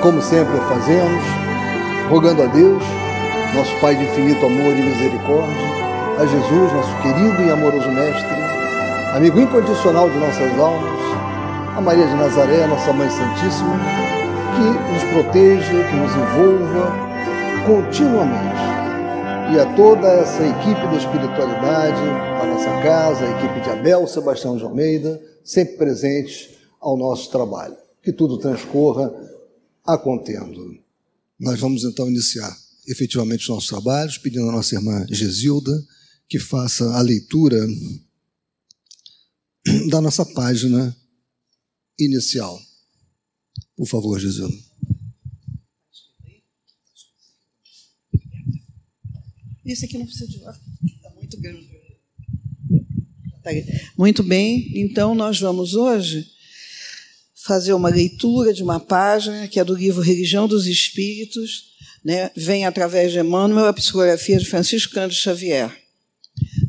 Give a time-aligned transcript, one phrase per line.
[0.00, 1.24] Como sempre fazemos,
[2.08, 2.80] rogando a Deus,
[3.56, 5.66] nosso Pai de infinito amor e misericórdia,
[6.16, 8.36] a Jesus, nosso querido e amoroso Mestre,
[9.16, 11.00] amigo incondicional de nossas almas,
[11.76, 13.76] a Maria de Nazaré, nossa Mãe Santíssima,
[14.54, 16.92] que nos proteja, que nos envolva
[17.66, 18.62] continuamente.
[19.52, 22.00] E a toda essa equipe da espiritualidade,
[22.38, 27.76] da nossa casa, a equipe de Abel Sebastião de Almeida, sempre presentes ao nosso trabalho.
[28.02, 29.10] Que tudo transcorra
[29.86, 29.96] a.
[31.38, 32.54] Nós vamos então iniciar
[32.86, 35.72] efetivamente os nossos trabalhos, pedindo à nossa irmã Gesilda
[36.28, 37.58] que faça a leitura
[39.90, 40.96] da nossa página
[41.98, 42.60] inicial.
[43.76, 44.56] Por favor, Gesilda.
[49.64, 51.70] Esse aqui não precisa de Está muito grande.
[53.42, 53.50] Tá
[53.96, 56.26] muito bem, então nós vamos hoje
[57.44, 61.72] fazer uma leitura de uma página que é do livro Religião dos Espíritos,
[62.04, 62.30] né?
[62.36, 65.76] vem através de Emmanuel a psicografia de Francisco Cândido Xavier.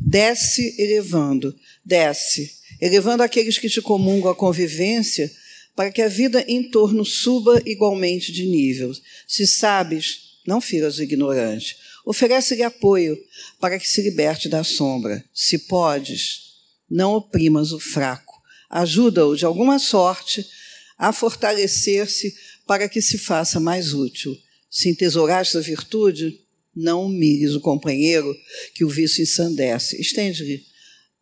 [0.00, 2.50] Desce elevando, desce,
[2.80, 5.30] elevando aqueles que te comungam a convivência,
[5.76, 8.92] para que a vida em torno suba igualmente de nível.
[9.26, 11.76] Se sabes, não firas o ignorante.
[12.04, 13.18] Oferece-lhe apoio
[13.58, 15.24] para que se liberte da sombra.
[15.32, 16.42] Se podes,
[16.88, 18.34] não oprimas o fraco.
[18.70, 20.46] Ajuda-o de alguma sorte
[20.98, 22.34] a fortalecer-se
[22.66, 24.36] para que se faça mais útil.
[24.70, 26.40] Se entesouraste a virtude,
[26.74, 28.34] não humilhes o companheiro
[28.74, 30.00] que o vício ensandece.
[30.00, 30.64] Estende-lhe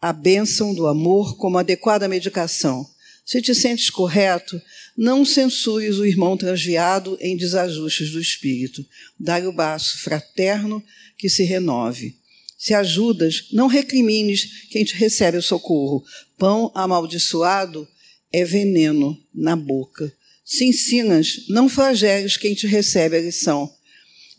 [0.00, 2.86] a bênção do amor como adequada medicação.
[3.24, 4.60] Se te sentes correto,
[4.96, 8.84] não censures o irmão transviado em desajustes do espírito.
[9.18, 10.82] Dá-lhe o baço fraterno
[11.16, 12.16] que se renove.
[12.58, 16.04] Se ajudas, não recrimines quem te recebe o socorro.
[16.36, 17.88] Pão amaldiçoado
[18.32, 20.12] é veneno na boca.
[20.44, 23.72] Se ensinas, não flageles quem te recebe a lição.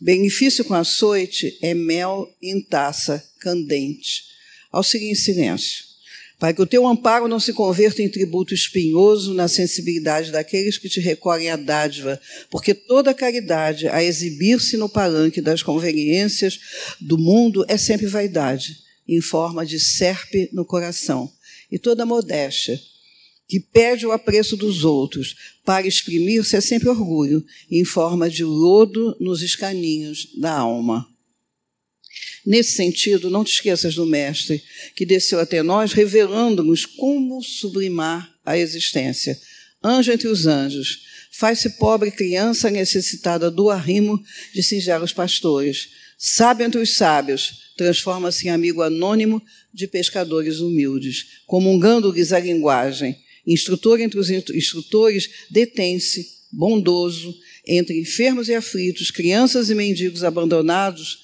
[0.00, 4.24] Benefício com açoite é mel em taça candente.
[4.70, 5.84] Auxilie em silêncio,
[6.38, 10.88] para que o teu amparo não se converta em tributo espinhoso na sensibilidade daqueles que
[10.88, 16.58] te recolhem a dádiva, porque toda caridade a exibir-se no palanque das conveniências
[17.00, 18.78] do mundo é sempre vaidade,
[19.08, 21.32] em forma de serpe no coração,
[21.70, 22.80] e toda modéstia
[23.46, 25.34] que pede o apreço dos outros
[25.64, 31.06] para exprimir-se é sempre orgulho, em forma de lodo nos escaninhos da alma.
[32.46, 34.62] Nesse sentido, não te esqueças do Mestre,
[34.94, 39.38] que desceu até nós revelando-nos como sublimar a existência.
[39.82, 41.00] Anjo entre os anjos,
[41.32, 44.22] faz-se pobre criança necessitada do arrimo
[44.54, 45.88] de singelos pastores.
[46.18, 54.00] Sábio entre os sábios, transforma-se em amigo anônimo de pescadores humildes, comungando-lhes a linguagem Instrutor
[54.00, 57.34] entre os instrutores, detém-se, bondoso,
[57.66, 61.18] entre enfermos e aflitos, crianças e mendigos abandonados,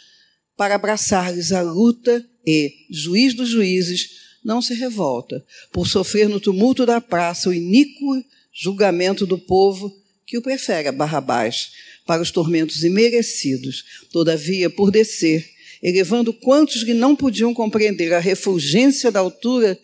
[0.56, 4.10] para abraçar-lhes a luta e, juiz dos juízes,
[4.44, 8.22] não se revolta, por sofrer no tumulto da praça o iníquo
[8.52, 9.94] julgamento do povo
[10.26, 11.72] que o prefere a Barrabás
[12.06, 13.84] para os tormentos imerecidos.
[14.10, 15.48] Todavia, por descer,
[15.82, 19.78] elevando quantos que não podiam compreender a refulgência da altura,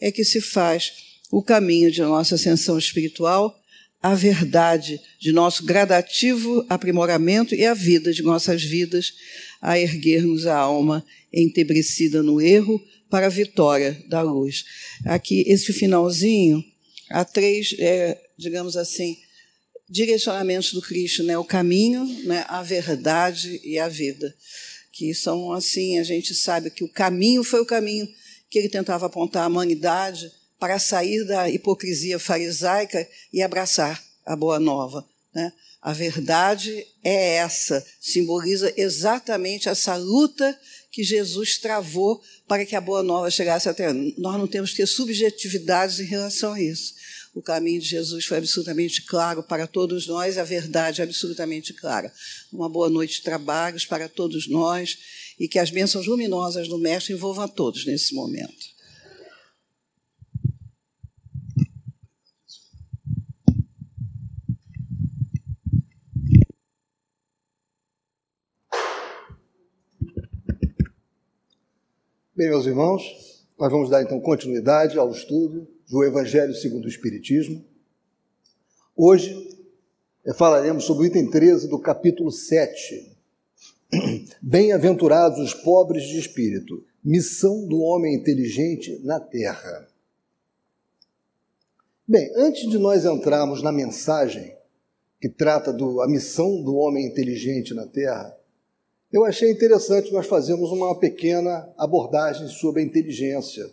[0.00, 0.92] é que se faz
[1.32, 3.58] o caminho de nossa ascensão espiritual,
[4.02, 9.14] a verdade de nosso gradativo aprimoramento e a vida de nossas vidas,
[9.58, 12.78] a erguermos a alma entebrecida no erro
[13.08, 14.64] para a vitória da luz.
[15.06, 16.62] Aqui, esse finalzinho,
[17.08, 19.16] há três, é, digamos assim,
[19.88, 21.38] direcionamentos do Cristo, né?
[21.38, 22.44] o caminho, né?
[22.46, 24.34] a verdade e a vida.
[24.92, 28.06] Que são assim, a gente sabe que o caminho foi o caminho
[28.50, 30.30] que ele tentava apontar à humanidade,
[30.62, 35.04] para sair da hipocrisia farisaica e abraçar a boa nova.
[35.34, 35.52] Né?
[35.82, 40.56] A verdade é essa, simboliza exatamente essa luta
[40.92, 44.38] que Jesus travou para que a boa nova chegasse até nós.
[44.38, 46.94] não temos que ter subjetividades em relação a isso.
[47.34, 52.12] O caminho de Jesus foi absolutamente claro para todos nós, a verdade é absolutamente clara.
[52.52, 54.96] Uma boa noite de trabalhos para todos nós
[55.40, 58.71] e que as bênçãos luminosas do Mestre envolvam a todos nesse momento.
[72.42, 73.04] Bem, meus irmãos,
[73.56, 77.64] nós vamos dar então continuidade ao estudo do Evangelho segundo o Espiritismo.
[78.96, 79.60] Hoje
[80.24, 83.16] eh, falaremos sobre o item 13 do capítulo 7.
[84.42, 89.86] Bem-aventurados os pobres de espírito, missão do homem inteligente na terra.
[92.08, 94.52] Bem, antes de nós entrarmos na mensagem
[95.20, 98.36] que trata da missão do homem inteligente na Terra,
[99.12, 103.70] eu achei interessante nós fazermos uma pequena abordagem sobre a inteligência,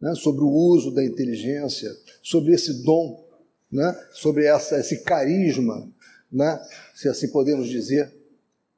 [0.00, 1.90] né, sobre o uso da inteligência,
[2.22, 3.24] sobre esse dom,
[3.70, 5.88] né, sobre essa, esse carisma,
[6.30, 6.60] né,
[6.94, 8.12] se assim podemos dizer,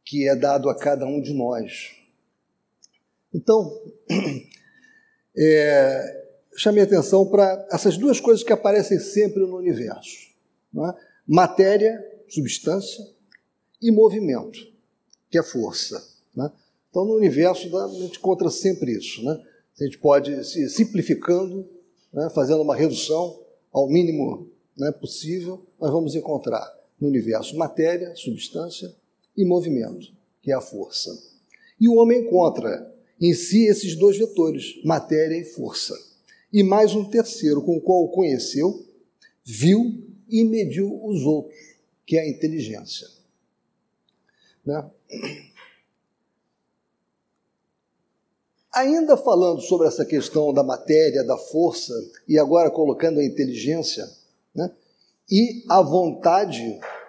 [0.05, 1.93] que é dado a cada um de nós.
[3.35, 3.83] Então,
[5.37, 6.27] é,
[6.57, 10.29] chamei atenção para essas duas coisas que aparecem sempre no universo:
[10.77, 10.95] é?
[11.27, 13.05] matéria, substância,
[13.81, 14.59] e movimento,
[15.37, 16.03] que é força.
[16.39, 16.51] É?
[16.89, 19.23] Então, no universo, a gente encontra sempre isso.
[19.23, 19.39] Né?
[19.79, 21.69] A gente pode, se simplificando,
[22.13, 23.39] né, fazendo uma redução
[23.71, 28.95] ao mínimo né, possível, nós vamos encontrar no universo matéria, substância
[29.37, 30.11] e movimento,
[30.41, 31.11] que é a força.
[31.79, 35.95] E o homem encontra em si esses dois vetores, matéria e força
[36.51, 38.87] e mais um terceiro, com o qual o conheceu,
[39.45, 41.55] viu e mediu os outros,
[42.07, 43.16] que é a inteligência.
[44.67, 44.85] Né?
[48.75, 51.95] Ainda falando sobre essa questão da matéria, da força,
[52.29, 54.07] e agora colocando a inteligência,
[54.55, 54.71] né?
[55.31, 56.63] e a vontade,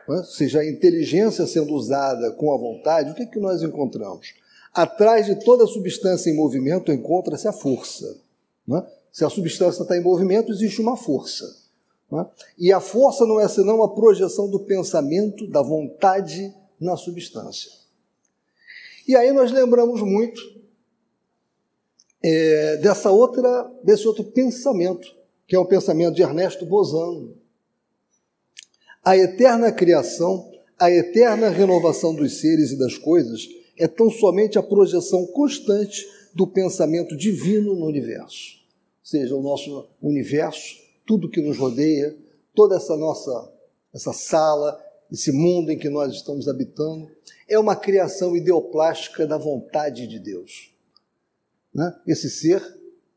[0.07, 0.17] né?
[0.17, 4.33] ou seja, a inteligência sendo usada com a vontade, o que, é que nós encontramos?
[4.73, 8.17] Atrás de toda substância em movimento encontra-se a força.
[8.65, 8.85] Né?
[9.11, 11.67] Se a substância está em movimento, existe uma força.
[12.13, 12.25] É?
[12.57, 17.71] E a força não é senão a projeção do pensamento, da vontade na substância.
[19.07, 20.41] E aí nós lembramos muito
[22.23, 25.07] é, dessa outra, desse outro pensamento,
[25.47, 27.35] que é o pensamento de Ernesto Bozano.
[29.03, 33.47] A eterna criação, a eterna renovação dos seres e das coisas
[33.77, 38.57] é tão somente a projeção constante do pensamento divino no universo
[39.07, 40.75] seja o nosso universo,
[41.05, 42.13] tudo que nos rodeia,
[42.53, 43.53] toda essa nossa
[43.93, 44.77] essa sala,
[45.11, 47.09] esse mundo em que nós estamos habitando,
[47.47, 50.73] é uma criação ideoplástica da vontade de Deus.
[51.73, 51.95] Né?
[52.05, 52.61] Esse ser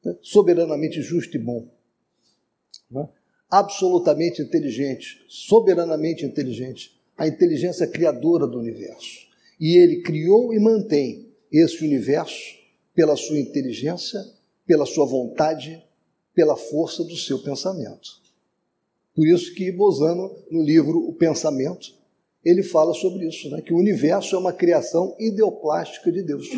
[0.05, 1.69] né, soberanamente justo e bom,
[2.91, 3.09] né?
[3.51, 9.29] absolutamente inteligente, soberanamente inteligente, a inteligência criadora do universo.
[9.59, 12.59] E ele criou e mantém esse universo
[12.95, 14.21] pela sua inteligência
[14.71, 15.85] pela sua vontade,
[16.33, 18.20] pela força do seu pensamento.
[19.15, 21.99] Por isso que Bozano, no livro O Pensamento,
[22.45, 23.61] ele fala sobre isso, né?
[23.61, 26.49] que o universo é uma criação ideoplástica de Deus.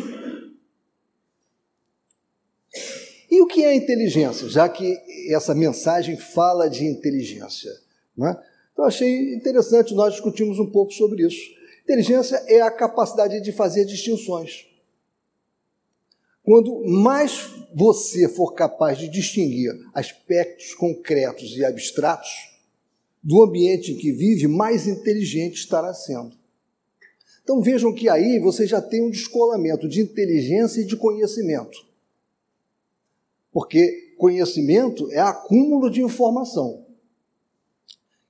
[3.29, 4.47] E o que é inteligência?
[4.47, 4.97] Já que
[5.29, 7.71] essa mensagem fala de inteligência.
[8.15, 8.39] Né?
[8.71, 11.41] Então, achei interessante nós discutirmos um pouco sobre isso.
[11.83, 14.65] Inteligência é a capacidade de fazer distinções.
[16.43, 22.29] Quando mais você for capaz de distinguir aspectos concretos e abstratos
[23.23, 26.35] do ambiente em que vive, mais inteligente estará sendo.
[27.41, 31.77] Então vejam que aí você já tem um descolamento de inteligência e de conhecimento.
[33.51, 36.85] Porque conhecimento é acúmulo de informação.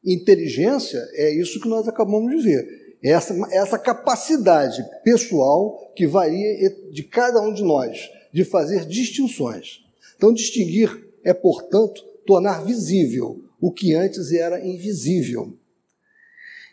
[0.06, 7.04] Inteligência é isso que nós acabamos de ver essa, essa capacidade pessoal que varia de
[7.04, 9.84] cada um de nós de fazer distinções.
[10.16, 15.54] Então, distinguir é, portanto, tornar visível o que antes era invisível.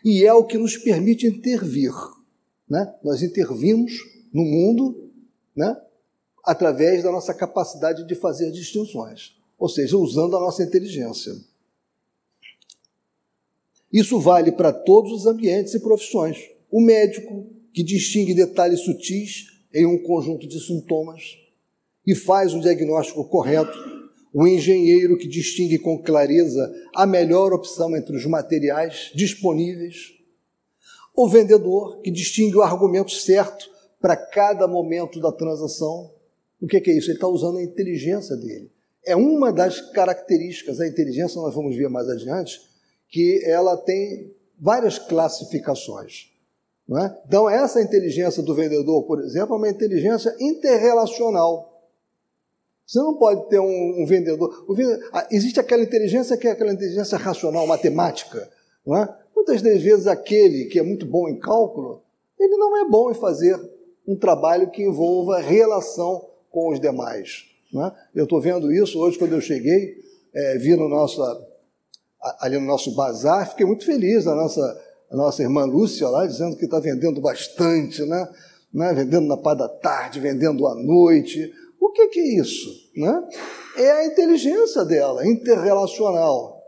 [0.03, 1.93] E é o que nos permite intervir.
[2.67, 2.93] Né?
[3.03, 3.91] Nós intervimos
[4.33, 5.11] no mundo
[5.55, 5.75] né?
[6.43, 11.33] através da nossa capacidade de fazer distinções, ou seja, usando a nossa inteligência.
[13.91, 16.37] Isso vale para todos os ambientes e profissões.
[16.71, 21.37] O médico, que distingue detalhes sutis em um conjunto de sintomas
[22.05, 23.77] e faz um diagnóstico correto.
[24.33, 30.13] O engenheiro, que distingue com clareza a melhor opção entre os materiais disponíveis.
[31.13, 33.69] O vendedor, que distingue o argumento certo
[33.99, 36.11] para cada momento da transação.
[36.61, 37.09] O que é isso?
[37.09, 38.71] Ele está usando a inteligência dele.
[39.05, 42.61] É uma das características da inteligência, nós vamos ver mais adiante,
[43.11, 46.31] que ela tem várias classificações.
[46.89, 47.21] É?
[47.27, 51.71] Então, essa inteligência do vendedor, por exemplo, é uma inteligência interrelacional.
[52.85, 54.65] Você não pode ter um, um vendedor.
[54.75, 55.09] vendedor.
[55.13, 58.49] Ah, existe aquela inteligência que é aquela inteligência racional, matemática.
[58.85, 59.17] Não é?
[59.33, 62.03] Muitas das vezes, aquele que é muito bom em cálculo,
[62.37, 63.57] ele não é bom em fazer
[64.05, 67.45] um trabalho que envolva relação com os demais.
[67.73, 67.91] É?
[68.19, 69.95] Eu estou vendo isso hoje, quando eu cheguei,
[70.33, 71.21] é, vi no nosso
[72.39, 76.55] ali no nosso bazar, fiquei muito feliz, a nossa, a nossa irmã Lúcia lá, dizendo
[76.55, 78.29] que está vendendo bastante, né?
[78.73, 78.93] né?
[78.93, 81.51] Vendendo na pá da tarde, vendendo à noite.
[81.79, 82.69] O que, que é isso?
[82.95, 83.29] Né?
[83.77, 86.61] É a inteligência dela, interrelacional.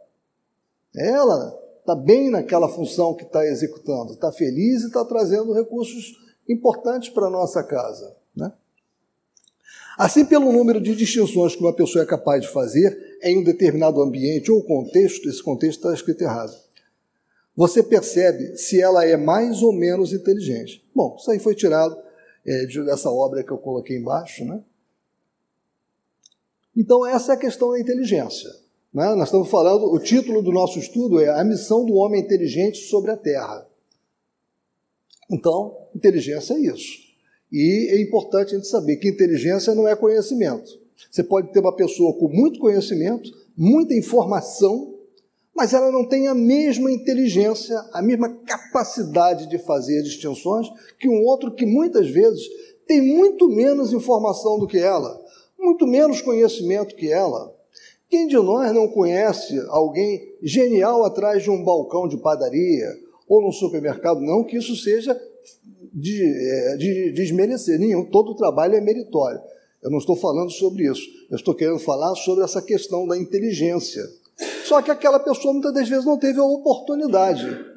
[0.96, 6.14] Ela está bem naquela função que está executando, está feliz e está trazendo recursos
[6.48, 8.16] importantes para a nossa casa.
[8.36, 8.52] Né?
[9.98, 14.02] Assim, pelo número de distinções que uma pessoa é capaz de fazer em um determinado
[14.02, 16.54] ambiente ou contexto, esse contexto está escrito errado,
[17.56, 20.84] você percebe se ela é mais ou menos inteligente.
[20.96, 21.96] Bom, isso aí foi tirado
[22.46, 24.44] é, dessa obra que eu coloquei embaixo.
[24.44, 24.60] Né?
[26.76, 28.50] Então, essa é a questão da inteligência.
[28.92, 29.14] Né?
[29.14, 33.12] Nós estamos falando, o título do nosso estudo é A Missão do Homem Inteligente sobre
[33.12, 33.68] a Terra.
[35.32, 37.03] Então, inteligência é isso.
[37.54, 40.82] E é importante a gente saber que inteligência não é conhecimento.
[41.12, 44.96] Você pode ter uma pessoa com muito conhecimento, muita informação,
[45.56, 50.68] mas ela não tem a mesma inteligência, a mesma capacidade de fazer distinções
[51.00, 52.42] que um outro que muitas vezes
[52.88, 55.24] tem muito menos informação do que ela,
[55.60, 57.54] muito menos conhecimento que ela.
[58.10, 62.88] Quem de nós não conhece alguém genial atrás de um balcão de padaria
[63.28, 64.22] ou no supermercado?
[64.22, 65.16] Não que isso seja
[65.94, 69.40] de, é, de, de desmerecer nenhum, todo trabalho é meritório.
[69.82, 74.04] Eu não estou falando sobre isso, eu estou querendo falar sobre essa questão da inteligência.
[74.66, 77.74] Só que aquela pessoa muitas das vezes não teve a oportunidade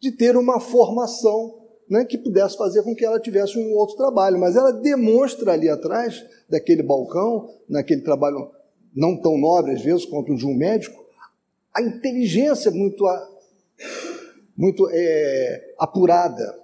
[0.00, 4.38] de ter uma formação né, que pudesse fazer com que ela tivesse um outro trabalho,
[4.38, 8.50] mas ela demonstra ali atrás daquele balcão, naquele trabalho
[8.94, 11.04] não tão nobre às vezes quanto o de um médico,
[11.74, 13.04] a inteligência muito,
[14.56, 16.61] muito é, apurada?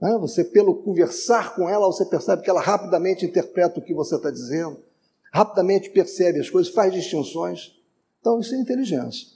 [0.00, 4.30] Você, pelo conversar com ela, você percebe que ela rapidamente interpreta o que você está
[4.30, 4.82] dizendo,
[5.30, 7.78] rapidamente percebe as coisas, faz distinções.
[8.20, 9.28] Então, isso é inteligência.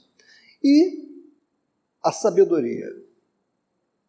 [0.63, 1.05] E
[2.03, 2.87] a sabedoria.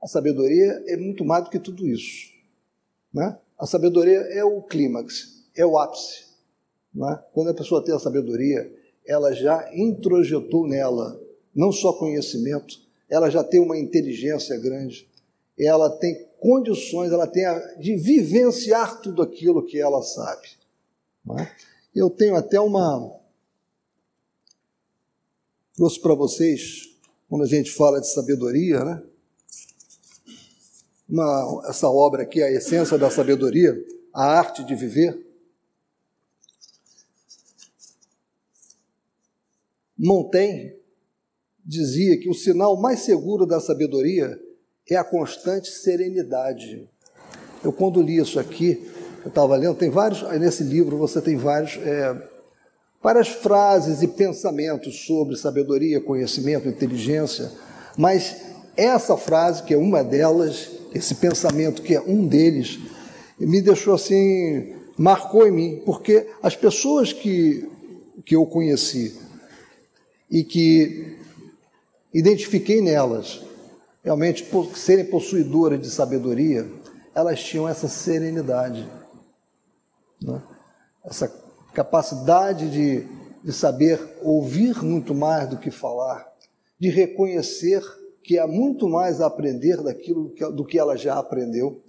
[0.03, 2.31] A sabedoria é muito mais do que tudo isso.
[3.13, 3.39] Né?
[3.59, 6.27] A sabedoria é o clímax, é o ápice.
[6.95, 7.23] Né?
[7.33, 8.71] Quando a pessoa tem a sabedoria,
[9.07, 11.21] ela já introjetou nela
[11.55, 15.09] não só conhecimento, ela já tem uma inteligência grande,
[15.59, 20.49] ela tem condições, ela tem a, de vivenciar tudo aquilo que ela sabe.
[21.39, 21.51] É?
[21.95, 23.19] Eu tenho até uma.
[25.75, 26.97] Trouxe para vocês,
[27.29, 29.03] quando a gente fala de sabedoria, né?
[31.09, 33.73] Uma, essa obra aqui, a essência da sabedoria,
[34.13, 35.25] a arte de viver.
[39.97, 40.77] Montaigne
[41.65, 44.39] dizia que o sinal mais seguro da sabedoria
[44.95, 46.89] é a constante serenidade.
[47.65, 48.89] Eu, quando li isso aqui,
[49.25, 52.17] eu estava lendo, tem vários, nesse livro você tem vários, é,
[53.03, 57.51] várias frases e pensamentos sobre sabedoria, conhecimento, inteligência,
[57.97, 58.37] mas
[58.77, 62.79] essa frase, que é uma delas, esse pensamento que é um deles,
[63.39, 67.69] me deixou assim, marcou em mim, porque as pessoas que,
[68.25, 69.17] que eu conheci
[70.31, 71.17] e que
[72.15, 73.43] identifiquei nelas
[74.07, 76.65] realmente por serem possuidoras de sabedoria,
[77.13, 78.89] elas tinham essa serenidade,
[80.23, 80.41] né?
[81.05, 81.27] essa
[81.75, 83.05] capacidade de,
[83.43, 86.25] de saber ouvir muito mais do que falar,
[86.79, 87.83] de reconhecer
[88.23, 91.83] que há muito mais a aprender daquilo que, do que ela já aprendeu.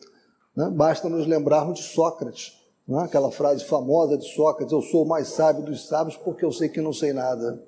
[0.55, 0.71] Né?
[0.71, 3.03] Basta nos lembrarmos de Sócrates, né?
[3.03, 6.67] aquela frase famosa de Sócrates: Eu sou o mais sábio dos sábios porque eu sei
[6.67, 7.63] que não sei nada.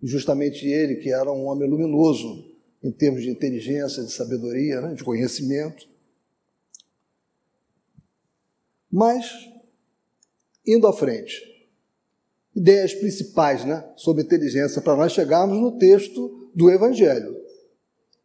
[0.00, 2.53] E justamente ele, que era um homem luminoso,
[2.84, 5.88] em termos de inteligência, de sabedoria, né, de conhecimento.
[8.92, 9.26] Mas,
[10.66, 11.42] indo à frente,
[12.54, 17.34] ideias principais né, sobre inteligência para nós chegarmos no texto do Evangelho.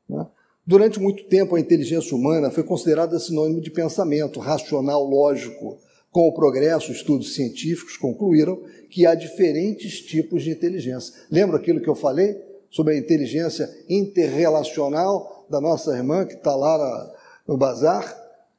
[0.07, 0.27] Né?
[0.67, 5.79] Durante muito tempo, a inteligência humana foi considerada sinônimo de pensamento racional, lógico.
[6.11, 11.13] Com o progresso, estudos científicos concluíram que há diferentes tipos de inteligência.
[11.31, 12.48] Lembra aquilo que eu falei?
[12.69, 17.13] Sobre a inteligência interrelacional da nossa irmã que está lá
[17.47, 18.15] no bazar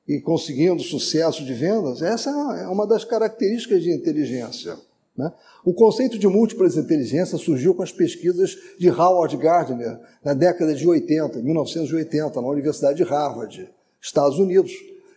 [0.07, 2.03] e conseguindo sucesso de vendas.
[2.03, 4.77] Essa é uma das características de inteligência.
[5.17, 5.33] Né?
[5.65, 10.87] O conceito de múltiplas inteligências surgiu com as pesquisas de Howard Gardner na década de
[10.87, 13.69] 80, 1980, na Universidade de Harvard,
[14.01, 14.73] Estados Unidos,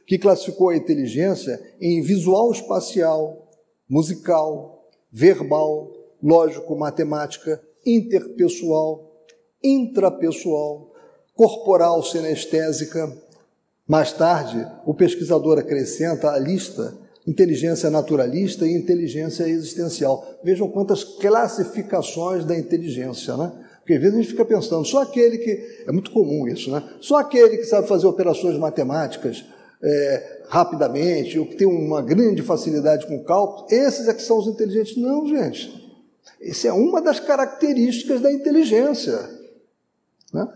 [0.06, 3.48] que classificou a inteligência em visual espacial,
[3.90, 9.12] musical, verbal, lógico-matemática interpessoal,
[9.64, 10.92] intrapessoal,
[11.36, 13.12] corporal sinestésica.
[13.88, 20.40] Mais tarde, o pesquisador acrescenta a lista inteligência naturalista e inteligência existencial.
[20.44, 23.52] Vejam quantas classificações da inteligência, né?
[23.80, 25.84] Porque às vezes a gente fica pensando, só aquele que.
[25.88, 26.84] É muito comum isso, né?
[27.02, 29.44] Só aquele que sabe fazer operações matemáticas
[29.84, 34.48] é, rapidamente, ou que tem uma grande facilidade com cálculo, esses é que são os
[34.48, 34.96] inteligentes.
[34.98, 35.83] Não, gente.
[36.44, 39.18] Essa é uma das características da inteligência.
[40.34, 40.48] Né?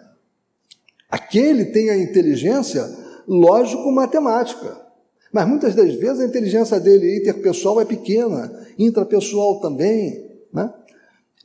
[1.10, 2.84] Aquele tem a inteligência
[3.28, 4.86] lógico-matemática.
[5.32, 10.30] Mas muitas das vezes a inteligência dele interpessoal é pequena, intrapessoal também.
[10.54, 10.74] Né?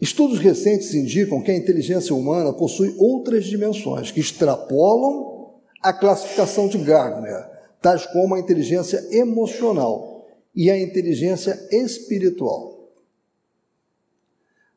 [0.01, 6.79] Estudos recentes indicam que a inteligência humana possui outras dimensões que extrapolam a classificação de
[6.79, 7.49] Gardner,
[7.81, 12.72] tais como a inteligência emocional e a inteligência espiritual.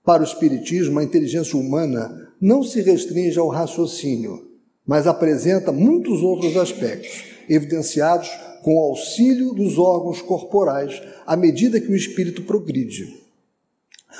[0.05, 4.47] Para o Espiritismo, a inteligência humana não se restringe ao raciocínio,
[4.85, 8.29] mas apresenta muitos outros aspectos, evidenciados
[8.61, 13.25] com o auxílio dos órgãos corporais à medida que o espírito progride.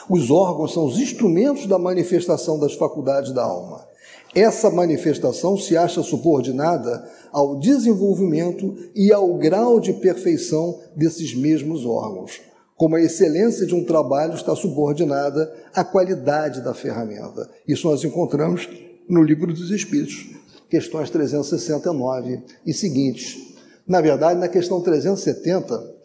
[0.10, 3.88] Os órgãos são os instrumentos da manifestação das faculdades da alma.
[4.34, 12.42] Essa manifestação se acha subordinada ao desenvolvimento e ao grau de perfeição desses mesmos órgãos,
[12.76, 17.50] como a excelência de um trabalho está subordinada à qualidade da ferramenta.
[17.68, 18.68] Isso nós encontramos
[19.08, 20.28] no Livro dos Espíritos,
[20.70, 23.56] questões 369 e seguintes.
[23.88, 25.96] Na verdade, na questão 370,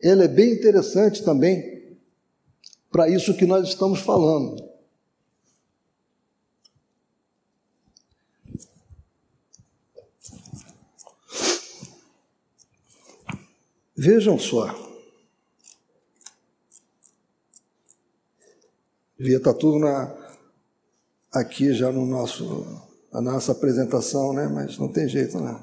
[0.00, 1.96] ela é bem interessante também
[2.92, 4.68] para isso que nós estamos falando.
[13.96, 14.87] Vejam só.
[19.18, 20.14] Devia estar tudo na,
[21.32, 22.64] aqui já no nosso,
[23.12, 24.46] na nossa apresentação, né?
[24.46, 25.58] mas não tem jeito, né?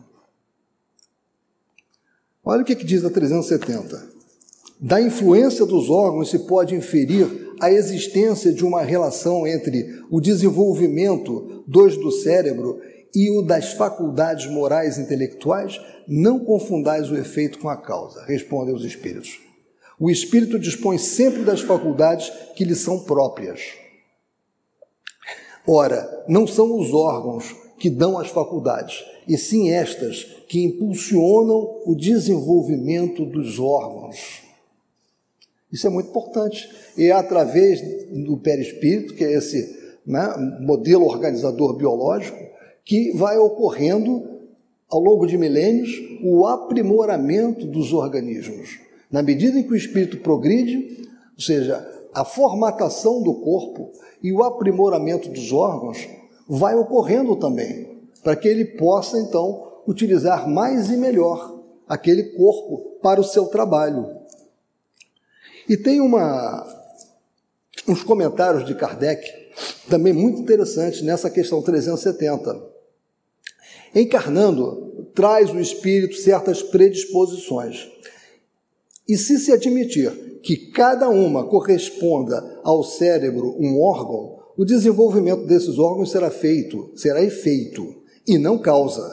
[2.43, 4.15] Olha o que, que diz a 370.
[4.79, 11.63] Da influência dos órgãos se pode inferir a existência de uma relação entre o desenvolvimento
[11.65, 12.79] dos do cérebro
[13.15, 15.79] e o das faculdades morais e intelectuais.
[16.07, 19.39] Não confundais o efeito com a causa, respondem os espíritos.
[19.99, 23.61] O espírito dispõe sempre das faculdades que lhe são próprias.
[25.67, 31.95] Ora, não são os órgãos que dão as faculdades, e sim estas que impulsionam o
[31.95, 34.43] desenvolvimento dos órgãos.
[35.71, 36.69] Isso é muito importante.
[36.97, 37.81] E é através
[38.25, 42.37] do perispírito, que é esse né, modelo organizador biológico,
[42.83, 44.23] que vai ocorrendo,
[44.87, 45.89] ao longo de milênios,
[46.23, 48.84] o aprimoramento dos organismos.
[49.15, 54.43] Na medida em que o espírito progride, ou seja, a formatação do corpo e o
[54.43, 56.05] aprimoramento dos órgãos
[56.49, 63.21] vai ocorrendo também, para que ele possa então utilizar mais e melhor aquele corpo para
[63.21, 64.05] o seu trabalho.
[65.69, 66.67] E tem uma,
[67.87, 69.25] uns comentários de Kardec
[69.89, 72.61] também muito interessantes nessa questão 370.
[73.95, 77.94] Encarnando, traz o espírito certas predisposições
[79.07, 85.77] e se se admitir que cada uma corresponda ao cérebro um órgão, o desenvolvimento desses
[85.79, 89.03] órgãos será feito, será efeito, e não causa.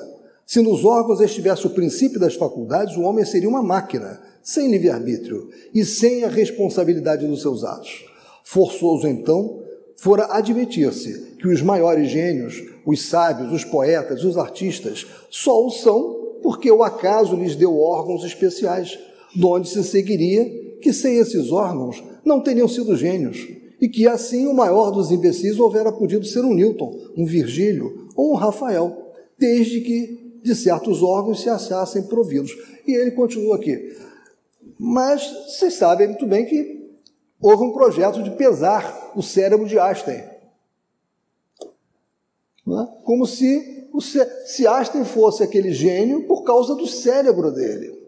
[0.47, 5.49] Se nos órgãos estivesse o princípio das faculdades, o homem seria uma máquina, sem livre-arbítrio
[5.75, 8.05] e sem a responsabilidade dos seus atos.
[8.45, 9.63] Forçoso, então,
[9.97, 16.39] fora admitir-se que os maiores gênios, os sábios, os poetas, os artistas, só o são
[16.43, 18.99] porque o acaso lhes deu órgãos especiais
[19.35, 23.49] de onde se seguiria que sem esses órgãos não teriam sido gênios,
[23.81, 28.33] e que assim o maior dos imbecis houvera podido ser um Newton, um Virgílio ou
[28.33, 32.53] um Rafael, desde que de certos órgãos se achassem providos.
[32.87, 33.97] E ele continua aqui.
[34.79, 36.91] Mas vocês sabem muito bem que
[37.41, 40.23] houve um projeto de pesar o cérebro de Einstein.
[42.69, 42.87] É?
[43.05, 43.89] Como se,
[44.47, 48.02] se Einstein fosse aquele gênio por causa do cérebro dele.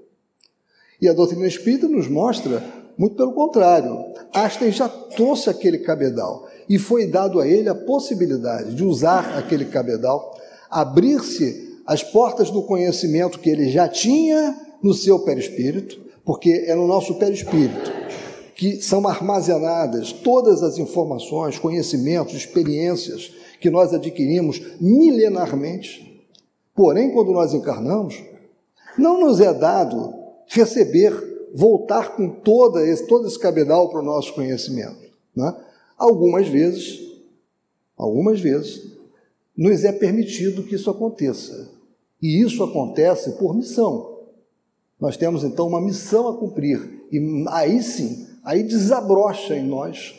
[1.00, 2.62] E a doutrina espírita nos mostra,
[2.96, 8.74] muito pelo contrário, Einstein já trouxe aquele cabedal e foi dado a ele a possibilidade
[8.74, 10.38] de usar aquele cabedal,
[10.70, 16.86] abrir-se as portas do conhecimento que ele já tinha no seu perispírito, porque é no
[16.86, 18.04] nosso perispírito
[18.54, 26.24] que são armazenadas todas as informações, conhecimentos, experiências que nós adquirimos milenarmente.
[26.74, 28.22] Porém, quando nós encarnamos,
[28.96, 30.14] não nos é dado
[30.54, 31.12] receber,
[31.54, 35.04] voltar com toda esse, todo esse cabedal para o nosso conhecimento.
[35.34, 35.54] Né?
[35.96, 37.00] Algumas vezes,
[37.96, 38.92] algumas vezes,
[39.56, 41.70] nos é permitido que isso aconteça.
[42.20, 44.18] E isso acontece por missão.
[45.00, 47.04] Nós temos então uma missão a cumprir.
[47.10, 50.14] E aí sim, aí desabrocha em nós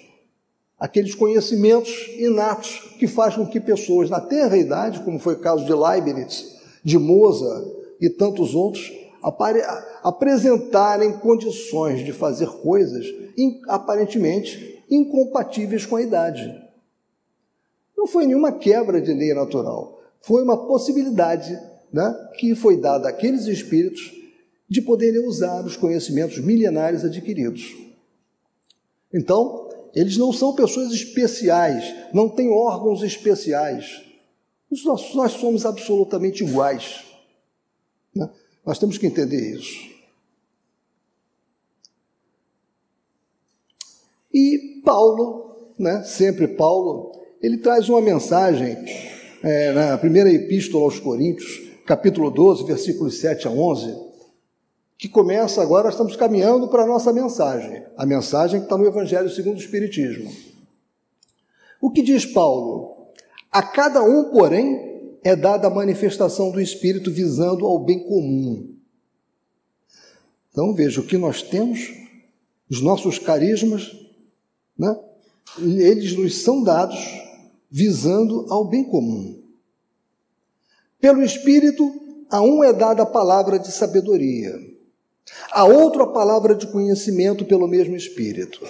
[0.78, 5.66] aqueles conhecimentos inatos que fazem com que pessoas na tenra idade, como foi o caso
[5.66, 7.66] de Leibniz, de Mozart
[8.00, 8.92] e tantos outros,
[10.04, 13.06] apresentarem condições de fazer coisas
[13.68, 16.64] aparentemente incompatíveis com a idade.
[17.98, 21.60] Não foi nenhuma quebra de lei natural, foi uma possibilidade
[21.92, 24.14] né, que foi dada àqueles espíritos
[24.70, 27.76] de poderem usar os conhecimentos milenares adquiridos.
[29.14, 34.04] Então, eles não são pessoas especiais, não têm órgãos especiais.
[34.84, 37.06] Nós, somos absolutamente iguais.
[38.14, 38.30] Né?
[38.66, 39.94] Nós temos que entender isso.
[44.34, 48.76] E Paulo, né, sempre Paulo, ele traz uma mensagem
[49.44, 53.96] é, na primeira epístola aos Coríntios, capítulo 12, versículos 7 a 11,
[54.98, 59.30] que começa agora, estamos caminhando para a nossa mensagem, a mensagem que está no Evangelho
[59.30, 60.32] segundo o Espiritismo.
[61.80, 63.12] O que diz Paulo?
[63.52, 64.95] A cada um, porém,
[65.26, 68.78] é dada a manifestação do Espírito visando ao bem comum.
[70.52, 71.92] Então veja, o que nós temos,
[72.70, 73.92] os nossos carismas,
[74.78, 74.98] né?
[75.60, 76.98] eles nos são dados
[77.70, 79.44] visando ao bem comum.
[81.02, 81.92] Pelo Espírito,
[82.30, 84.54] a um é dada a palavra de sabedoria
[85.52, 88.62] a outro, a palavra de conhecimento pelo mesmo Espírito.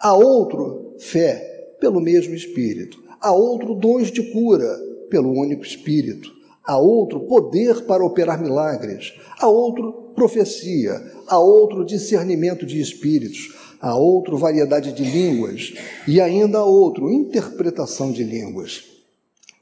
[0.00, 3.02] A outro, fé pelo mesmo Espírito.
[3.20, 6.32] A outro, dons de cura pelo único Espírito.
[6.64, 9.12] A outro, poder para operar milagres.
[9.38, 11.02] A outro, profecia.
[11.26, 13.54] A outro, discernimento de espíritos.
[13.80, 15.74] A outro, variedade de línguas.
[16.06, 18.84] E ainda a outro, interpretação de línguas.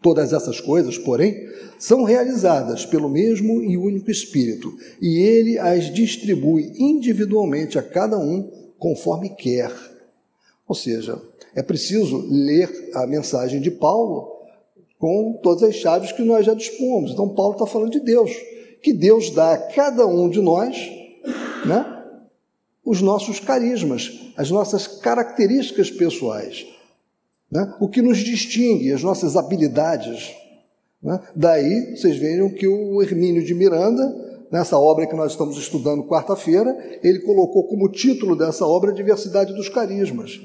[0.03, 6.73] Todas essas coisas, porém, são realizadas pelo mesmo e único Espírito, e ele as distribui
[6.79, 9.73] individualmente a cada um conforme quer.
[10.69, 11.21] Ou seja,
[11.55, 14.38] é preciso ler a mensagem de Paulo
[14.99, 17.13] com todas as chaves que nós já dispomos.
[17.13, 18.31] Então, Paulo está falando de Deus,
[18.83, 20.77] que Deus dá a cada um de nós
[21.67, 21.99] né,
[22.85, 26.67] os nossos carismas, as nossas características pessoais.
[27.51, 27.75] Né?
[27.81, 30.35] O que nos distingue, as nossas habilidades.
[31.03, 31.21] Né?
[31.35, 34.05] Daí vocês vejam que o Hermínio de Miranda,
[34.51, 39.69] nessa obra que nós estamos estudando quarta-feira, ele colocou como título dessa obra Diversidade dos
[39.69, 40.41] Carismas.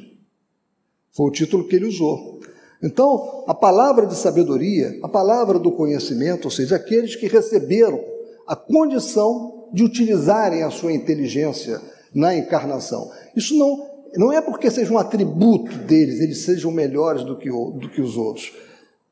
[1.11, 2.39] Foi o título que ele usou.
[2.83, 8.03] Então, a palavra de sabedoria, a palavra do conhecimento, ou seja, aqueles que receberam
[8.45, 11.79] a condição de utilizarem a sua inteligência
[12.13, 13.09] na encarnação.
[13.35, 17.89] Isso não não é porque seja um atributo deles, eles sejam melhores do que, do
[17.89, 18.53] que os outros.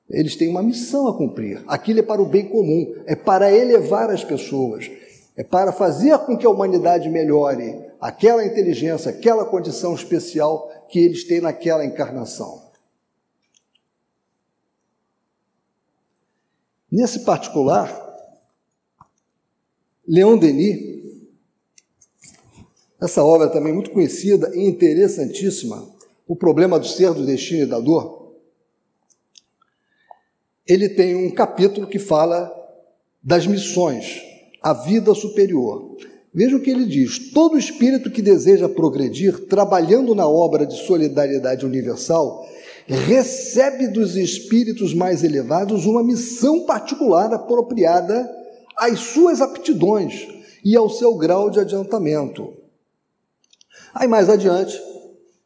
[0.10, 1.63] Eles têm uma missão a cumprir.
[1.67, 4.91] Aquilo é para o bem comum, é para elevar as pessoas,
[5.36, 11.23] é para fazer com que a humanidade melhore aquela inteligência, aquela condição especial que eles
[11.23, 12.61] têm naquela encarnação.
[16.91, 17.89] Nesse particular,
[20.08, 20.91] Leon Denis
[23.01, 25.89] essa obra também muito conhecida e interessantíssima,
[26.27, 28.36] O Problema do Ser, do Destino e da Dor.
[30.67, 32.49] Ele tem um capítulo que fala
[33.23, 34.21] das missões,
[34.62, 35.97] a vida superior.
[36.32, 41.65] Veja o que ele diz: todo espírito que deseja progredir, trabalhando na obra de solidariedade
[41.65, 42.47] universal,
[42.95, 48.30] recebe dos espíritos mais elevados uma missão particular apropriada
[48.77, 50.27] às suas aptidões
[50.63, 52.54] e ao seu grau de adiantamento.
[53.93, 54.80] Aí mais adiante,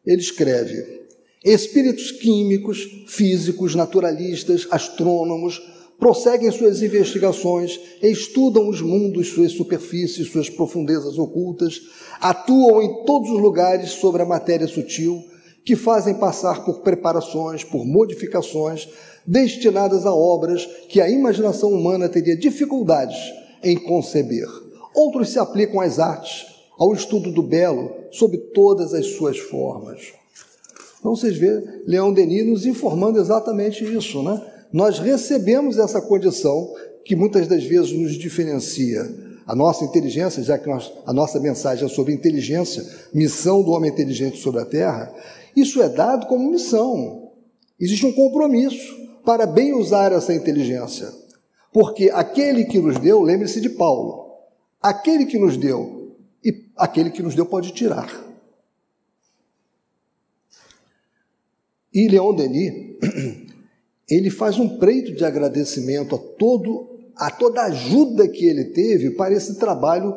[0.05, 1.07] ele escreve:
[1.43, 5.61] espíritos químicos, físicos, naturalistas, astrônomos
[5.99, 11.81] prosseguem suas investigações, estudam os mundos, suas superfícies, suas profundezas ocultas,
[12.19, 15.23] atuam em todos os lugares sobre a matéria sutil,
[15.65, 18.87] que fazem passar por preparações, por modificações
[19.25, 23.17] destinadas a obras que a imaginação humana teria dificuldades
[23.63, 24.47] em conceber.
[24.93, 26.45] Outros se aplicam às artes,
[26.77, 30.13] ao estudo do belo sob todas as suas formas.
[30.99, 34.39] Então vocês vê Leão Denis nos informando exatamente isso, né?
[34.71, 36.73] Nós recebemos essa condição
[37.03, 39.07] que muitas das vezes nos diferencia.
[39.47, 43.91] A nossa inteligência, já que nós, a nossa mensagem é sobre inteligência, missão do homem
[43.91, 45.13] inteligente sobre a Terra,
[45.55, 47.31] isso é dado como missão.
[47.79, 51.11] Existe um compromisso para bem usar essa inteligência.
[51.73, 54.33] Porque aquele que nos deu, lembre-se de Paulo,
[54.81, 58.23] aquele que nos deu e aquele que nos deu pode tirar.
[61.93, 62.97] E Leon Denis,
[64.09, 69.11] ele faz um preito de agradecimento a todo a toda a ajuda que ele teve
[69.11, 70.15] para esse trabalho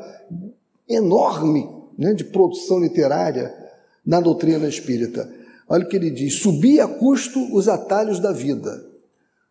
[0.88, 3.54] enorme né, de produção literária
[4.08, 5.30] na doutrina espírita.
[5.68, 8.82] Olha o que ele diz: subi a custo os atalhos da vida.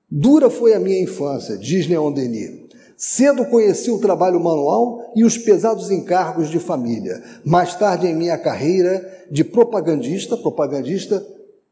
[0.10, 2.66] Dura foi a minha infância, diz Leon Denis.
[2.98, 7.24] Cedo conheci o trabalho manual e os pesados encargos de família.
[7.46, 11.24] Mais tarde, em minha carreira de propagandista, propagandista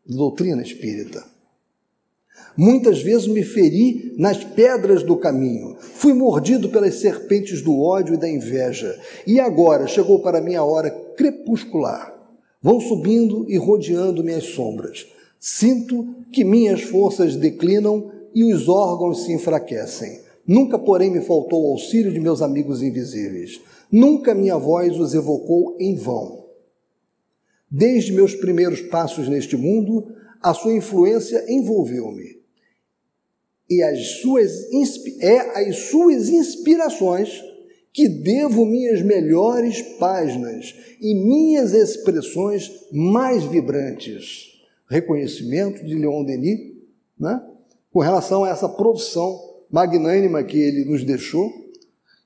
[0.06, 1.24] doutrina espírita.
[2.56, 8.18] Muitas vezes me feri nas pedras do caminho, fui mordido pelas serpentes do ódio e
[8.18, 12.15] da inveja, e agora chegou para mim a hora crepuscular.
[12.66, 15.06] Vão subindo e rodeando minhas sombras.
[15.40, 20.22] Sinto que minhas forças declinam e os órgãos se enfraquecem.
[20.48, 23.62] Nunca, porém, me faltou o auxílio de meus amigos invisíveis.
[23.92, 26.44] Nunca minha voz os evocou em vão.
[27.70, 30.08] Desde meus primeiros passos neste mundo,
[30.42, 32.42] a sua influência envolveu-me.
[33.70, 34.52] E as suas,
[35.22, 37.44] é às suas inspirações
[37.96, 44.52] que devo minhas melhores páginas e minhas expressões mais vibrantes.
[44.90, 46.74] Reconhecimento de Leon Denis,
[47.18, 47.42] né?
[47.94, 49.40] com relação a essa produção
[49.72, 51.50] magnânima que ele nos deixou,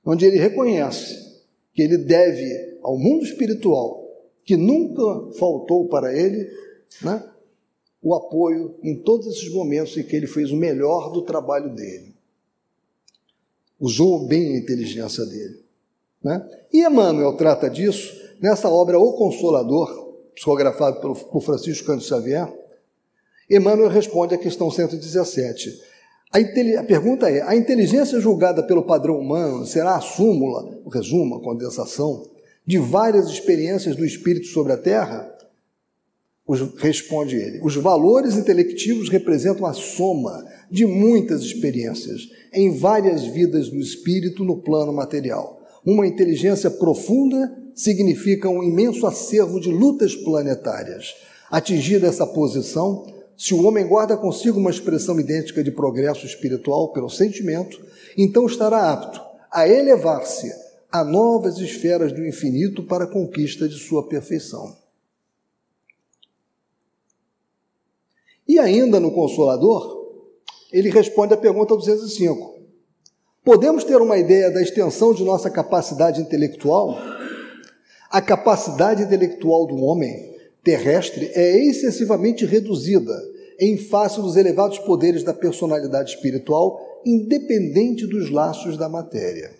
[0.04, 1.38] onde ele reconhece
[1.72, 4.04] que ele deve ao mundo espiritual,
[4.44, 6.50] que nunca faltou para ele,
[7.00, 7.22] né?
[8.02, 12.09] o apoio em todos esses momentos em que ele fez o melhor do trabalho dele.
[13.80, 15.64] Usou bem a inteligência dele.
[16.22, 16.46] Né?
[16.72, 19.88] E Emmanuel trata disso nessa obra O Consolador,
[20.34, 22.52] psicografado pelo, por Francisco Cândido Xavier.
[23.50, 25.80] Emmanuel responde à questão 117.
[26.32, 26.38] A,
[26.80, 31.42] a, pergunta é: a inteligência julgada pelo padrão humano será a súmula, o resumo, a
[31.42, 32.28] condensação,
[32.64, 35.28] de várias experiências do espírito sobre a Terra?
[36.46, 43.68] Os, responde ele: os valores intelectivos representam a soma de muitas experiências em várias vidas
[43.68, 45.60] do espírito no plano material.
[45.84, 51.14] Uma inteligência profunda significa um imenso acervo de lutas planetárias.
[51.50, 57.08] Atingida essa posição, se o homem guarda consigo uma expressão idêntica de progresso espiritual pelo
[57.08, 57.80] sentimento,
[58.16, 60.52] então estará apto a elevar-se
[60.92, 64.76] a novas esferas do infinito para a conquista de sua perfeição.
[68.46, 69.99] E ainda no Consolador,
[70.72, 72.60] ele responde à pergunta 205.
[73.44, 76.96] Podemos ter uma ideia da extensão de nossa capacidade intelectual?
[78.10, 83.14] A capacidade intelectual do homem terrestre é excessivamente reduzida
[83.58, 89.52] em face dos elevados poderes da personalidade espiritual, independente dos laços da matéria.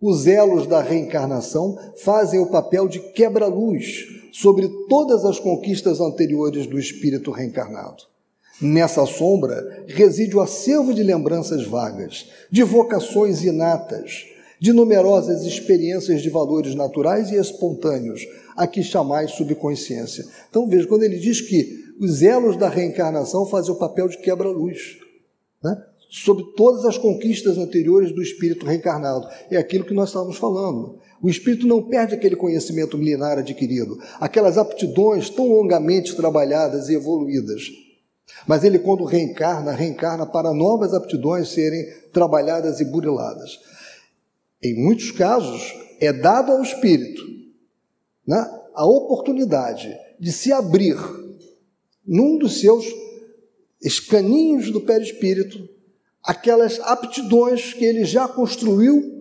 [0.00, 6.78] Os elos da reencarnação fazem o papel de quebra-luz sobre todas as conquistas anteriores do
[6.78, 8.15] espírito reencarnado.
[8.60, 14.24] Nessa sombra reside o acervo de lembranças vagas, de vocações inatas,
[14.58, 18.22] de numerosas experiências de valores naturais e espontâneos,
[18.56, 20.24] a que chamais subconsciência.
[20.48, 24.96] Então veja, quando ele diz que os elos da reencarnação fazem o papel de quebra-luz,
[25.62, 25.76] né?
[26.08, 29.26] sobre todas as conquistas anteriores do espírito reencarnado.
[29.50, 30.98] É aquilo que nós estávamos falando.
[31.22, 37.85] O espírito não perde aquele conhecimento milenar adquirido, aquelas aptidões tão longamente trabalhadas e evoluídas
[38.46, 43.58] mas ele, quando reencarna, reencarna para novas aptidões serem trabalhadas e buriladas.
[44.62, 47.22] Em muitos casos, é dado ao espírito
[48.26, 50.96] né, a oportunidade de se abrir
[52.06, 52.84] num dos seus
[53.82, 55.68] escaninhos do perispírito
[56.22, 59.14] aquelas aptidões que ele já construiu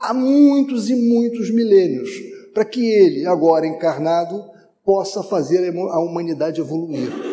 [0.00, 2.10] há muitos e muitos milênios,
[2.52, 4.44] para que ele, agora encarnado,
[4.84, 7.29] possa fazer a humanidade evoluir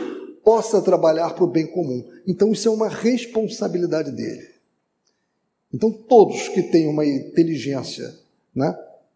[0.48, 2.06] possa trabalhar para o bem comum.
[2.26, 4.48] Então, isso é uma responsabilidade dele.
[5.74, 8.16] Então, todos que têm uma inteligência,
[8.56, 8.74] né,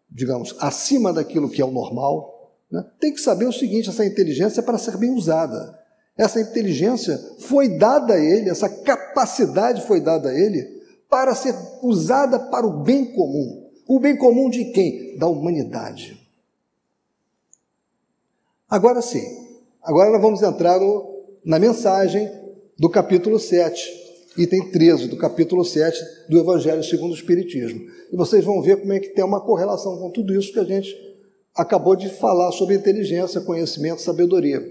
[0.10, 4.60] digamos, acima daquilo que é o normal, né, tem que saber o seguinte: essa inteligência
[4.60, 5.80] é para ser bem usada.
[6.18, 12.40] Essa inteligência foi dada a ele, essa capacidade foi dada a ele para ser usada
[12.40, 13.70] para o bem comum.
[13.88, 15.18] O bem comum de quem?
[15.18, 16.22] Da humanidade.
[18.70, 19.24] Agora sim,
[19.82, 21.11] agora nós vamos entrar no
[21.44, 22.30] na mensagem
[22.78, 23.90] do capítulo 7,
[24.38, 26.00] item 13 do capítulo 7
[26.30, 27.82] do Evangelho segundo o Espiritismo.
[28.12, 30.64] E vocês vão ver como é que tem uma correlação com tudo isso que a
[30.64, 30.96] gente
[31.56, 34.62] acabou de falar sobre inteligência, conhecimento, sabedoria.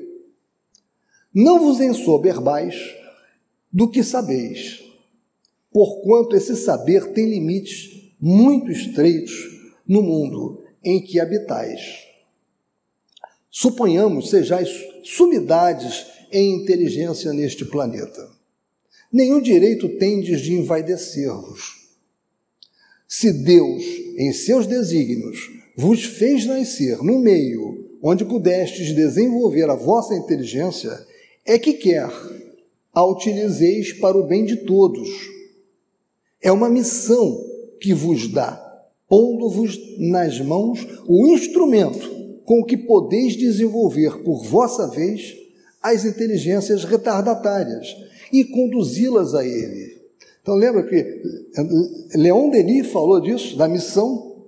[1.35, 2.77] Não vos ensoberbais
[3.73, 4.83] do que sabeis,
[5.73, 9.33] porquanto esse saber tem limites muito estreitos
[9.87, 12.07] no mundo em que habitais.
[13.51, 14.69] Suponhamos sejais
[15.05, 18.29] sumidades em inteligência neste planeta.
[19.13, 21.81] Nenhum direito tendes de envaidecer-vos.
[23.09, 23.83] Se Deus,
[24.17, 31.07] em seus desígnios, vos fez nascer no meio onde pudestes desenvolver a vossa inteligência,
[31.45, 32.11] é que quer
[32.93, 35.09] a utilizeis para o bem de todos.
[36.41, 37.45] É uma missão
[37.81, 38.57] que vos dá,
[39.09, 45.40] pondo-vos nas mãos o instrumento com o que podeis desenvolver por vossa vez
[45.83, 47.97] as inteligências retardatárias
[48.33, 50.01] e conduzi-las a ele.
[50.43, 51.23] Então lembra que
[52.15, 54.45] Leon Denis falou disso, da missão,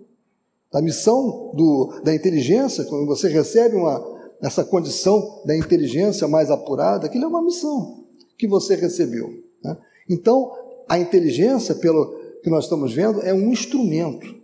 [0.70, 4.02] da missão do, da inteligência, quando você recebe uma,
[4.40, 8.04] essa condição da inteligência mais apurada, aquilo é uma missão
[8.38, 9.42] que você recebeu.
[9.62, 9.76] Né?
[10.08, 10.52] Então,
[10.88, 14.34] a inteligência, pelo que nós estamos vendo, é um instrumento.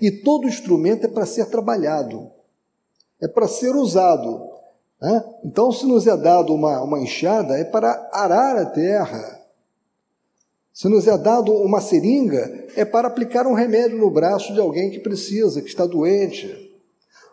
[0.00, 2.30] E todo instrumento é para ser trabalhado
[3.20, 4.55] é para ser usado.
[5.00, 5.24] Né?
[5.44, 9.40] Então, se nos é dado uma, uma enxada, é para arar a terra.
[10.72, 14.90] Se nos é dado uma seringa, é para aplicar um remédio no braço de alguém
[14.90, 16.70] que precisa, que está doente.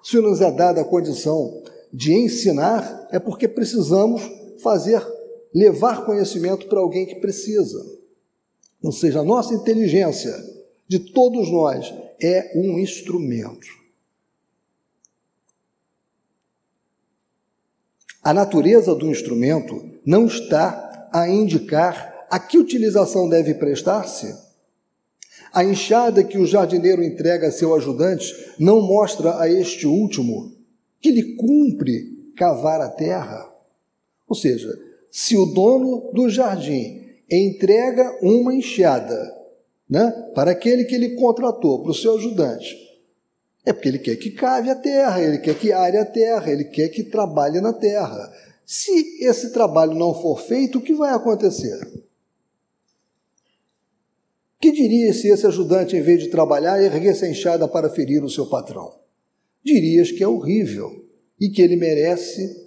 [0.02, 4.22] Se nos é dada a condição de ensinar, é porque precisamos
[4.62, 5.06] fazer,
[5.54, 7.86] levar conhecimento para alguém que precisa.
[8.82, 10.34] Ou seja, a nossa inteligência,
[10.88, 13.83] de todos nós, é um instrumento.
[18.24, 24.34] A natureza do instrumento não está a indicar a que utilização deve prestar-se.
[25.54, 30.54] A enxada que o jardineiro entrega a seu ajudante não mostra a este último
[31.02, 33.54] que lhe cumpre cavar a terra.
[34.28, 34.70] Ou seja,
[35.12, 39.32] se o dono do jardim entrega uma enxada
[39.88, 42.76] né, para aquele que ele contratou, para o seu ajudante,
[43.66, 46.66] é porque ele quer que cave a terra, ele quer que are a terra, ele
[46.66, 48.32] quer que trabalhe na terra.
[48.66, 51.80] Se esse trabalho não for feito, o que vai acontecer?
[54.60, 58.30] Que diria se esse ajudante, em vez de trabalhar, erguesse a enxada para ferir o
[58.30, 59.00] seu patrão?
[59.64, 61.06] Dirias que é horrível
[61.40, 62.64] e que ele merece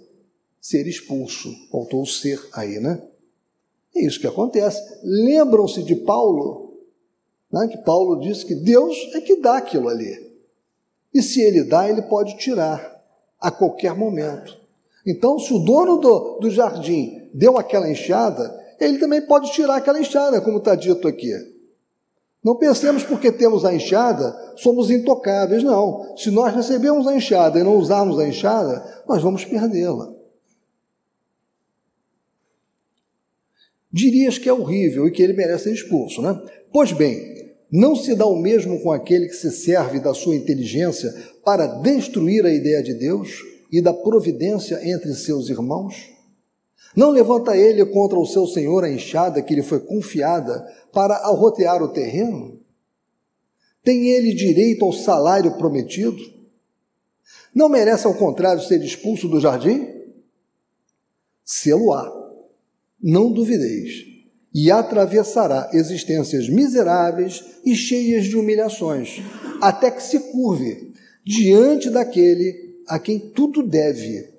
[0.59, 1.49] ser expulso.
[1.71, 3.01] Faltou o ser aí, né?
[3.95, 4.79] É isso que acontece.
[5.03, 6.77] Lembram-se de Paulo,
[7.51, 10.26] né, que Paulo disse que Deus é que dá aquilo ali.
[11.13, 13.01] E se ele dá, ele pode tirar
[13.39, 14.57] a qualquer momento.
[15.05, 19.99] Então, se o dono do, do jardim deu aquela enxada, ele também pode tirar aquela
[19.99, 21.31] enxada, como está dito aqui.
[22.43, 25.63] Não pensemos porque temos a enxada, somos intocáveis.
[25.63, 26.15] Não.
[26.15, 30.13] Se nós recebemos a enxada e não usarmos a enxada, nós vamos perdê-la.
[33.91, 36.39] Dirias que é horrível e que ele merece ser expulso, né?
[36.71, 41.13] Pois bem, não se dá o mesmo com aquele que se serve da sua inteligência
[41.43, 46.09] para destruir a ideia de Deus e da providência entre seus irmãos?
[46.95, 51.83] Não levanta ele contra o seu senhor a enxada que lhe foi confiada para arrotear
[51.83, 52.59] o terreno?
[53.83, 56.17] Tem ele direito ao salário prometido?
[57.53, 59.87] Não merece, ao contrário, ser expulso do jardim?
[61.43, 62.11] Selo-á,
[63.01, 64.16] não duvideis
[64.59, 69.21] e atravessará existências miseráveis e cheias de humilhações,
[69.61, 74.33] até que se curve diante daquele a quem tudo deve.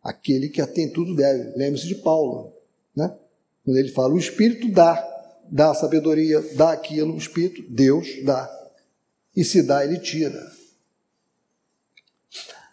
[0.00, 1.58] Aquele que a tem tudo deve.
[1.58, 2.52] Lembre-se de Paulo,
[2.94, 3.12] né?
[3.64, 5.04] Quando ele fala, o Espírito dá,
[5.50, 8.48] dá sabedoria, dá aquilo, o Espírito, Deus dá.
[9.34, 10.40] E se dá, ele tira.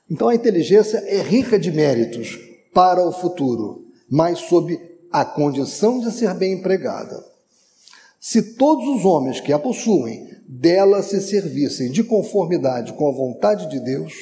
[0.07, 2.37] Então a inteligência é rica de méritos
[2.71, 7.23] para o futuro, mas sob a condição de ser bem empregada.
[8.19, 13.69] Se todos os homens que a possuem dela se servissem de conformidade com a vontade
[13.69, 14.13] de Deus,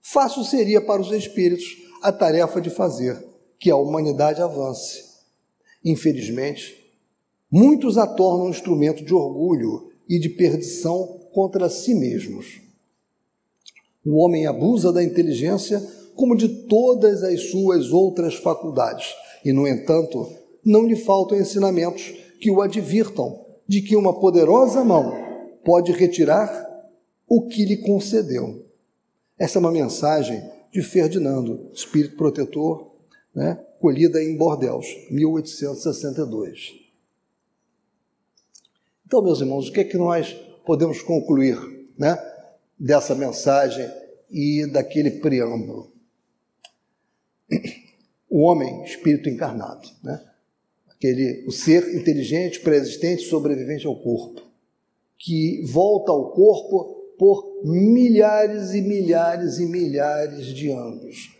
[0.00, 3.22] fácil seria para os espíritos a tarefa de fazer
[3.58, 5.04] que a humanidade avance.
[5.84, 6.76] Infelizmente,
[7.50, 12.60] muitos a tornam instrumento de orgulho e de perdição contra si mesmos.
[14.04, 15.82] O homem abusa da inteligência
[16.14, 20.28] como de todas as suas outras faculdades e, no entanto,
[20.64, 25.12] não lhe faltam ensinamentos que o advirtam de que uma poderosa mão
[25.64, 26.68] pode retirar
[27.28, 28.66] o que lhe concedeu.
[29.38, 32.90] Essa é uma mensagem de Ferdinando, espírito protetor,
[33.34, 36.74] né, colhida em Bordeaux, 1862.
[39.06, 40.32] Então, meus irmãos, o que é que nós
[40.64, 41.56] podemos concluir
[41.98, 42.16] né,
[42.78, 43.88] dessa mensagem
[44.30, 45.92] e daquele preâmbulo?
[48.30, 50.24] O homem, espírito encarnado, né?
[50.88, 54.42] Aquele, o ser inteligente, pré-existente, sobrevivente ao corpo,
[55.18, 61.34] que volta ao corpo por milhares e milhares e milhares de anos,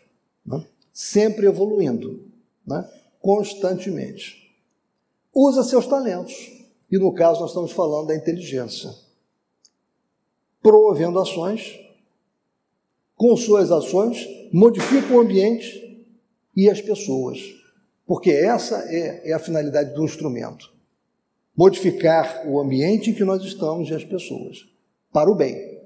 [0.44, 0.64] né?
[0.92, 2.26] sempre evoluindo,
[2.66, 2.86] né?
[3.20, 4.50] constantemente.
[5.32, 6.34] Usa seus talentos,
[6.90, 8.90] e no caso nós estamos falando da inteligência,
[10.62, 11.78] promovendo ações,
[13.14, 15.89] com suas ações, modifica o ambiente
[16.56, 17.38] e as pessoas,
[18.06, 20.72] porque essa é, é a finalidade do instrumento.
[21.56, 24.66] modificar o ambiente em que nós estamos e as pessoas,
[25.12, 25.78] para o bem,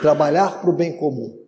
[0.00, 1.38] trabalhar para o bem comum.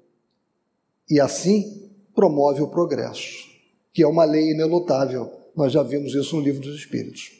[1.10, 3.44] E assim promove o progresso,
[3.92, 5.30] que é uma lei inelutável.
[5.54, 7.32] Nós já vimos isso no livro dos Espíritos.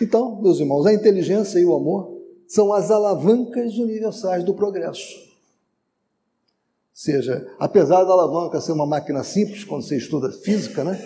[0.00, 5.25] Então, meus irmãos, a inteligência e o amor são as alavancas universais do progresso.
[6.96, 10.98] Seja, apesar da alavanca ser uma máquina simples, quando você estuda física, né?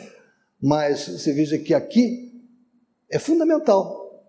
[0.62, 2.32] mas você veja que aqui
[3.10, 4.24] é fundamental.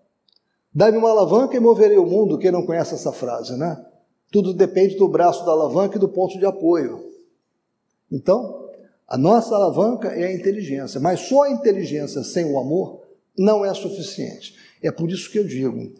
[0.74, 2.36] Dá-me uma alavanca e moverei o mundo.
[2.36, 3.80] Quem não conhece essa frase, né?
[4.32, 6.98] Tudo depende do braço da alavanca e do ponto de apoio.
[8.10, 8.68] Então,
[9.06, 13.02] a nossa alavanca é a inteligência, mas só a inteligência sem o amor
[13.38, 14.56] não é suficiente.
[14.82, 15.92] É por isso que eu digo: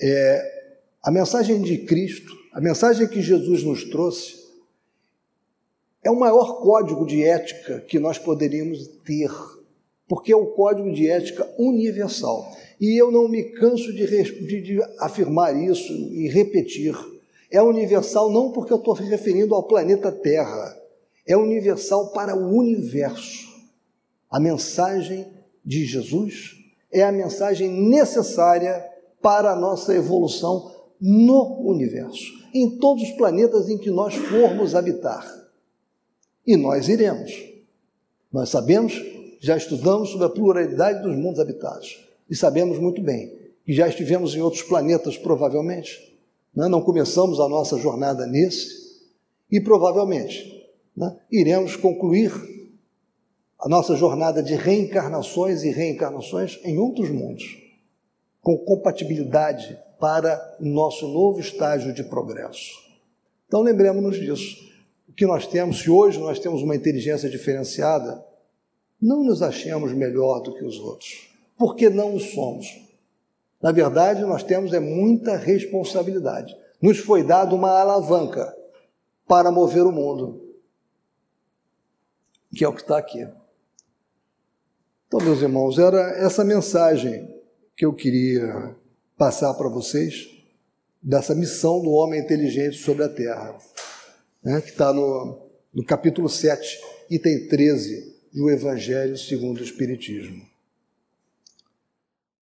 [0.00, 4.47] é, a mensagem de Cristo, a mensagem que Jesus nos trouxe,
[6.08, 9.30] é o maior código de ética que nós poderíamos ter,
[10.08, 12.50] porque é o código de ética universal.
[12.80, 16.96] E eu não me canso de, de, de afirmar isso e repetir.
[17.50, 20.74] É universal não porque eu estou me referindo ao planeta Terra,
[21.26, 23.46] é universal para o universo.
[24.30, 25.26] A mensagem
[25.62, 26.54] de Jesus
[26.90, 28.82] é a mensagem necessária
[29.20, 35.47] para a nossa evolução no universo, em todos os planetas em que nós formos habitar.
[36.48, 37.30] E nós iremos.
[38.32, 38.94] Nós sabemos,
[39.38, 43.30] já estudamos sobre a pluralidade dos mundos habitados e sabemos muito bem
[43.66, 46.18] que já estivemos em outros planetas, provavelmente.
[46.56, 46.66] Né?
[46.66, 48.98] Não começamos a nossa jornada nesse
[49.52, 52.32] e provavelmente né, iremos concluir
[53.60, 57.44] a nossa jornada de reencarnações e reencarnações em outros mundos,
[58.40, 62.72] com compatibilidade para o nosso novo estágio de progresso.
[63.46, 64.67] Então lembremos-nos disso.
[65.18, 68.24] Que nós temos, se hoje nós temos uma inteligência diferenciada,
[69.02, 72.80] não nos achemos melhor do que os outros porque não o somos.
[73.60, 76.56] Na verdade, nós temos é muita responsabilidade.
[76.80, 78.56] Nos foi dado uma alavanca
[79.26, 80.40] para mover o mundo,
[82.54, 83.28] que é o que está aqui.
[85.08, 87.36] Então, meus irmãos, era essa mensagem
[87.76, 88.76] que eu queria
[89.16, 90.28] passar para vocês,
[91.02, 93.58] dessa missão do homem inteligente sobre a terra,
[94.42, 96.80] né, que está no, no capítulo 7,
[97.10, 100.47] item 13 do Evangelho segundo o Espiritismo.